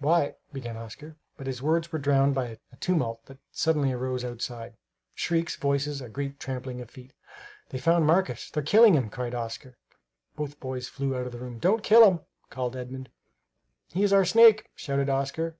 "Why" 0.00 0.34
began 0.52 0.76
Oscar; 0.76 1.16
but 1.38 1.46
his 1.46 1.62
words 1.62 1.90
were 1.90 1.98
drowned 1.98 2.34
by 2.34 2.58
a 2.72 2.76
tumult 2.78 3.24
that 3.24 3.38
suddenly 3.50 3.90
arose 3.90 4.22
outside; 4.22 4.76
shrieks, 5.14 5.56
voices, 5.56 6.02
a 6.02 6.10
great 6.10 6.38
trampling 6.38 6.82
of 6.82 6.90
feet. 6.90 7.14
"They've 7.70 7.82
found 7.82 8.04
Marcus! 8.06 8.50
They're 8.50 8.62
killing 8.62 8.92
him!" 8.92 9.08
cried 9.08 9.34
Oscar. 9.34 9.78
Both 10.36 10.60
boys 10.60 10.88
flew 10.90 11.16
out 11.16 11.24
of 11.24 11.32
the 11.32 11.38
room. 11.38 11.58
"Don't 11.58 11.82
kill 11.82 12.06
him!" 12.06 12.20
called 12.50 12.76
Edmund. 12.76 13.08
"He 13.90 14.02
is 14.02 14.12
our 14.12 14.26
snake!" 14.26 14.68
shouted 14.76 15.08
Oscar. 15.08 15.56